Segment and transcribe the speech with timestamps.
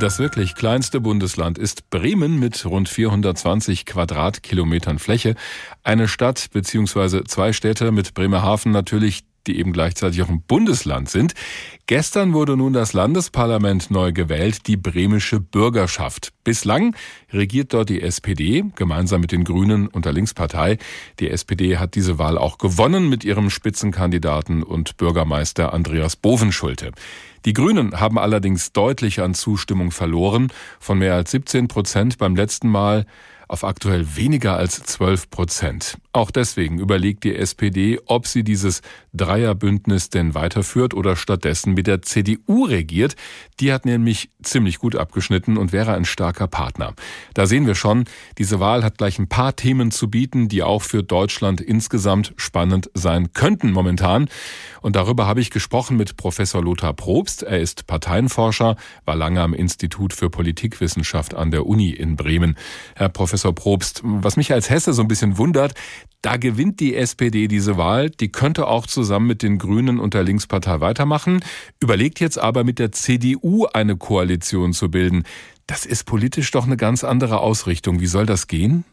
[0.00, 5.34] Das wirklich kleinste Bundesland ist Bremen mit rund 420 Quadratkilometern Fläche.
[5.82, 7.24] Eine Stadt bzw.
[7.24, 11.34] zwei Städte mit Bremerhaven natürlich die eben gleichzeitig auch ein Bundesland sind.
[11.86, 16.32] Gestern wurde nun das Landesparlament neu gewählt, die bremische Bürgerschaft.
[16.44, 16.94] Bislang
[17.32, 20.78] regiert dort die SPD gemeinsam mit den Grünen und der Linkspartei.
[21.18, 26.92] Die SPD hat diese Wahl auch gewonnen mit ihrem Spitzenkandidaten und Bürgermeister Andreas Bovenschulte.
[27.44, 32.68] Die Grünen haben allerdings deutlich an Zustimmung verloren, von mehr als 17 Prozent beim letzten
[32.68, 33.06] Mal
[33.50, 35.98] auf aktuell weniger als 12 Prozent.
[36.12, 38.80] Auch deswegen überlegt die SPD, ob sie dieses
[39.12, 43.16] Dreierbündnis denn weiterführt oder stattdessen mit der CDU regiert.
[43.58, 46.94] Die hat nämlich ziemlich gut abgeschnitten und wäre ein starker Partner.
[47.34, 48.04] Da sehen wir schon,
[48.38, 52.88] diese Wahl hat gleich ein paar Themen zu bieten, die auch für Deutschland insgesamt spannend
[52.94, 54.28] sein könnten momentan.
[54.80, 57.42] Und darüber habe ich gesprochen mit Professor Lothar Probst.
[57.42, 62.56] Er ist Parteienforscher, war lange am Institut für Politikwissenschaft an der Uni in Bremen.
[62.94, 65.74] Herr Professor Probst, was mich als Hesse so ein bisschen wundert,
[66.22, 68.10] da gewinnt die SPD diese Wahl.
[68.10, 71.42] Die könnte auch zusammen mit den Grünen und der Linkspartei weitermachen,
[71.80, 75.24] überlegt jetzt aber mit der CDU eine Koalition zu bilden.
[75.66, 78.00] Das ist politisch doch eine ganz andere Ausrichtung.
[78.00, 78.84] Wie soll das gehen?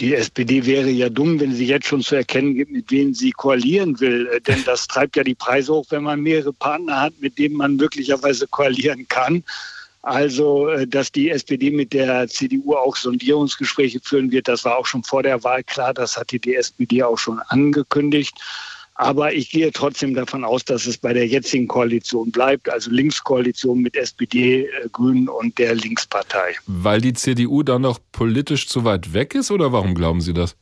[0.00, 3.30] Die SPD wäre ja dumm, wenn sie jetzt schon zu erkennen gibt, mit wem sie
[3.30, 4.28] koalieren will.
[4.32, 7.56] Äh, denn das treibt ja die Preise hoch, wenn man mehrere Partner hat, mit denen
[7.56, 9.44] man möglicherweise koalieren kann.
[10.04, 14.86] Also, äh, dass die SPD mit der CDU auch Sondierungsgespräche führen wird, das war auch
[14.86, 15.94] schon vor der Wahl klar.
[15.94, 18.36] Das hatte die SPD auch schon angekündigt.
[18.96, 23.80] Aber ich gehe trotzdem davon aus, dass es bei der jetzigen Koalition bleibt, also Linkskoalition
[23.80, 26.54] mit SPD, äh, Grünen und der Linkspartei.
[26.66, 30.54] Weil die CDU dann noch politisch zu weit weg ist oder warum glauben Sie das?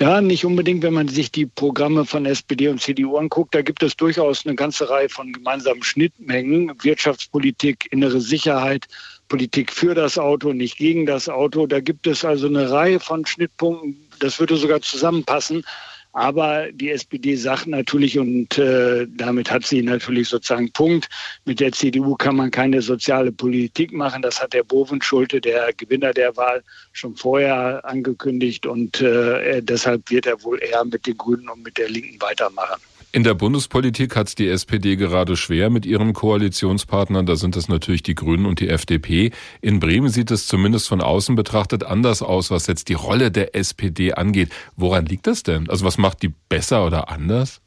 [0.00, 3.52] Ja, nicht unbedingt, wenn man sich die Programme von SPD und CDU anguckt.
[3.52, 6.72] Da gibt es durchaus eine ganze Reihe von gemeinsamen Schnittmengen.
[6.80, 8.86] Wirtschaftspolitik, innere Sicherheit,
[9.26, 11.66] Politik für das Auto, nicht gegen das Auto.
[11.66, 13.96] Da gibt es also eine Reihe von Schnittpunkten.
[14.20, 15.64] Das würde sogar zusammenpassen.
[16.12, 21.08] Aber die SPD sagt natürlich, und äh, damit hat sie natürlich sozusagen Punkt,
[21.44, 24.22] mit der CDU kann man keine soziale Politik machen.
[24.22, 28.66] Das hat der Bovenschulte, der Gewinner der Wahl, schon vorher angekündigt.
[28.66, 32.80] Und äh, deshalb wird er wohl eher mit den Grünen und mit der Linken weitermachen.
[33.10, 37.24] In der Bundespolitik hat es die SPD gerade schwer mit ihren Koalitionspartnern.
[37.24, 39.32] Da sind es natürlich die Grünen und die FDP.
[39.62, 43.56] In Bremen sieht es zumindest von außen betrachtet anders aus, was jetzt die Rolle der
[43.56, 44.50] SPD angeht.
[44.76, 45.70] Woran liegt das denn?
[45.70, 47.62] Also was macht die besser oder anders?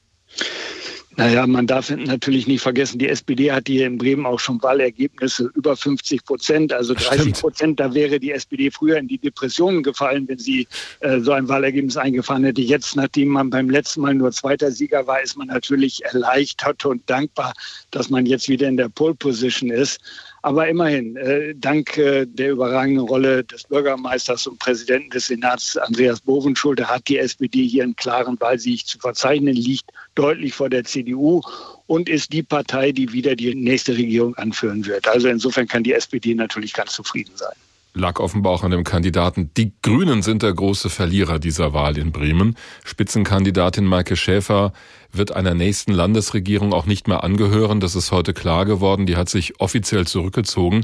[1.17, 5.51] Naja, man darf natürlich nicht vergessen, die SPD hat hier in Bremen auch schon Wahlergebnisse
[5.55, 7.79] über 50 Prozent, also 30 Prozent.
[7.81, 10.67] Da wäre die SPD früher in die Depressionen gefallen, wenn sie
[11.01, 12.61] äh, so ein Wahlergebnis eingefahren hätte.
[12.61, 17.07] Jetzt, nachdem man beim letzten Mal nur zweiter Sieger war, ist man natürlich erleichtert und
[17.09, 17.53] dankbar,
[17.91, 20.00] dass man jetzt wieder in der Pole Position ist.
[20.44, 26.19] Aber immerhin, äh, dank äh, der überragenden Rolle des Bürgermeisters und Präsidenten des Senats Andreas
[26.22, 31.41] Bovenschulte hat die SPD hier einen klaren Wahlsieg zu verzeichnen, liegt deutlich vor der CDU
[31.85, 35.07] und ist die Partei, die wieder die nächste Regierung anführen wird.
[35.07, 37.56] Also insofern kann die SPD natürlich ganz zufrieden sein
[37.94, 39.52] lag offenbar auch an dem Kandidaten.
[39.57, 42.56] Die Grünen sind der große Verlierer dieser Wahl in Bremen.
[42.84, 44.74] Spitzenkandidatin Maike Schäfer
[45.12, 47.80] wird einer nächsten Landesregierung auch nicht mehr angehören.
[47.80, 49.06] Das ist heute klar geworden.
[49.06, 50.84] Die hat sich offiziell zurückgezogen.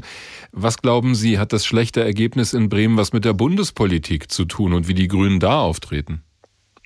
[0.52, 4.74] Was glauben Sie, hat das schlechte Ergebnis in Bremen was mit der Bundespolitik zu tun
[4.74, 6.22] und wie die Grünen da auftreten?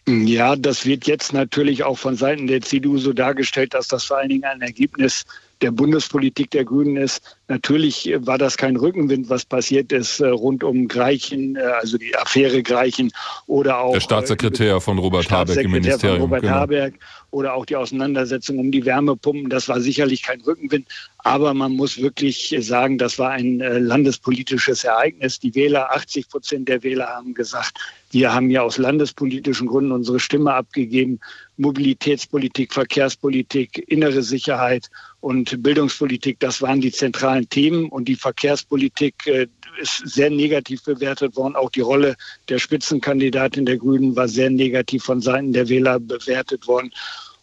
[0.08, 4.18] Ja, das wird jetzt natürlich auch von Seiten der CDU so dargestellt, dass das vor
[4.18, 5.24] allen Dingen ein Ergebnis
[5.62, 7.36] der Bundespolitik der Grünen ist.
[7.48, 12.16] Natürlich war das kein Rückenwind, was passiert ist äh, rund um Greichen, äh, also die
[12.16, 13.12] Affäre Greichen
[13.46, 16.18] oder auch der Staatssekretär von Robert Habeck im Ministerium.
[16.18, 16.54] Von Robert genau.
[16.54, 16.98] Habeck
[17.30, 19.48] oder auch die Auseinandersetzung um die Wärmepumpen.
[19.48, 20.86] Das war sicherlich kein Rückenwind,
[21.18, 25.38] aber man muss wirklich sagen, das war ein äh, landespolitisches Ereignis.
[25.38, 27.78] Die Wähler, 80 Prozent der Wähler haben gesagt,
[28.10, 31.20] wir haben ja aus landespolitischen Gründen unsere Stimme abgegeben.
[31.56, 34.90] Mobilitätspolitik, Verkehrspolitik, innere Sicherheit
[35.20, 37.88] und Bildungspolitik, das waren die zentralen Themen.
[37.88, 39.46] Und die Verkehrspolitik äh,
[39.80, 41.56] ist sehr negativ bewertet worden.
[41.56, 42.16] Auch die Rolle
[42.48, 46.90] der Spitzenkandidatin der Grünen war sehr negativ von Seiten der Wähler bewertet worden.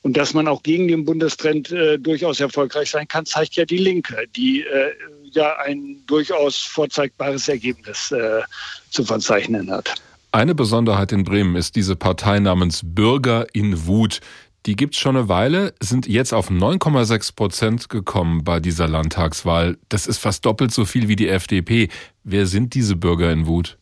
[0.01, 3.77] Und dass man auch gegen den Bundestrend äh, durchaus erfolgreich sein kann, zeigt ja die
[3.77, 4.93] Linke, die äh,
[5.31, 8.41] ja ein durchaus vorzeigbares Ergebnis äh,
[8.89, 9.95] zu verzeichnen hat.
[10.31, 14.19] Eine Besonderheit in Bremen ist diese Partei namens Bürger in Wut.
[14.67, 19.79] Die gibt's schon eine Weile, sind jetzt auf 9,6 Prozent gekommen bei dieser Landtagswahl.
[19.89, 21.87] Das ist fast doppelt so viel wie die FDP.
[22.23, 23.78] Wer sind diese Bürger in Wut?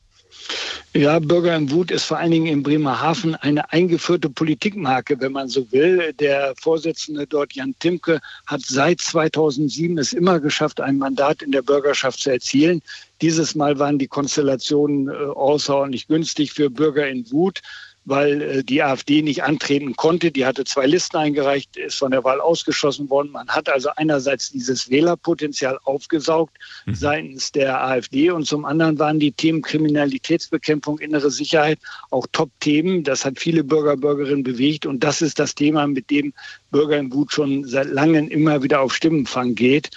[0.94, 5.48] Ja, Bürger im Wut ist vor allen Dingen in Bremerhaven eine eingeführte Politikmarke, wenn man
[5.48, 6.14] so will.
[6.14, 11.62] Der Vorsitzende dort, Jan Timke, hat seit 2007 es immer geschafft, ein Mandat in der
[11.62, 12.82] Bürgerschaft zu erzielen.
[13.22, 17.62] Dieses Mal waren die Konstellationen äh, außerordentlich günstig für Bürger in Wut
[18.08, 20.32] weil äh, die AfD nicht antreten konnte.
[20.32, 23.32] Die hatte zwei Listen eingereicht, ist von der Wahl ausgeschlossen worden.
[23.32, 26.96] Man hat also einerseits dieses Wählerpotenzial aufgesaugt mhm.
[26.96, 33.04] seitens der AfD und zum anderen waren die Themen Kriminalitätsbekämpfung, innere Sicherheit auch Top-Themen.
[33.04, 36.34] Das hat viele Bürger, Bürgerinnen bewegt und das ist das Thema, mit dem
[36.72, 39.90] Bürger in Wut schon seit langem immer wieder auf Stimmenfang geht.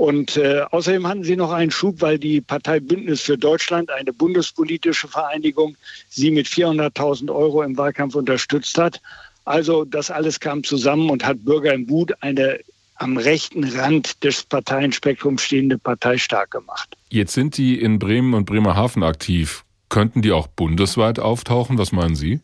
[0.00, 4.14] Und äh, außerdem hatten sie noch einen Schub, weil die Partei Bündnis für Deutschland, eine
[4.14, 5.76] bundespolitische Vereinigung,
[6.08, 9.02] sie mit 400.000 Euro im Wahlkampf unterstützt hat.
[9.44, 12.60] Also das alles kam zusammen und hat Bürger im Wut eine
[12.94, 16.96] am rechten Rand des Parteienspektrums stehende Partei stark gemacht.
[17.10, 19.66] Jetzt sind die in Bremen und Bremerhaven aktiv.
[19.90, 21.76] Könnten die auch bundesweit auftauchen?
[21.76, 22.40] Was meinen Sie?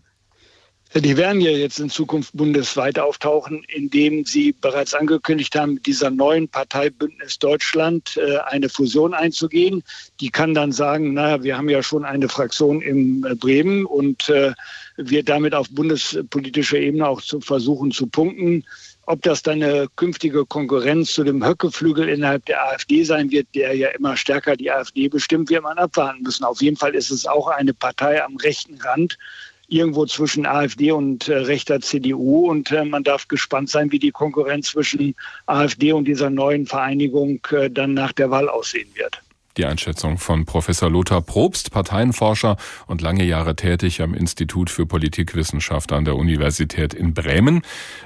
[0.98, 6.08] Die werden ja jetzt in Zukunft bundesweit auftauchen, indem sie bereits angekündigt haben, mit dieser
[6.08, 9.82] neuen Partei Bündnis Deutschland äh, eine Fusion einzugehen.
[10.20, 14.30] Die kann dann sagen, naja, wir haben ja schon eine Fraktion in äh, Bremen und
[14.30, 14.54] äh,
[14.96, 18.64] wir damit auf bundespolitischer Ebene auch zu versuchen zu punkten.
[19.04, 23.74] Ob das dann eine künftige Konkurrenz zu dem Höckeflügel innerhalb der AfD sein wird, der
[23.74, 26.44] ja immer stärker die AfD bestimmt, wird man abwarten müssen.
[26.44, 29.18] Auf jeden Fall ist es auch eine Partei am rechten Rand,
[29.68, 32.48] irgendwo zwischen AfD und äh, rechter CDU.
[32.48, 35.14] Und äh, man darf gespannt sein, wie die Konkurrenz zwischen
[35.46, 39.20] AfD und dieser neuen Vereinigung äh, dann nach der Wahl aussehen wird.
[39.56, 45.92] Die Einschätzung von Professor Lothar Probst, Parteienforscher und lange Jahre tätig am Institut für Politikwissenschaft
[45.92, 47.62] an der Universität in Bremen.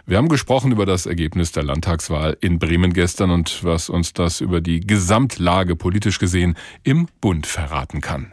[0.07, 4.41] Wir haben gesprochen über das Ergebnis der Landtagswahl in Bremen gestern und was uns das
[4.41, 8.29] über die Gesamtlage politisch gesehen im Bund verraten kann.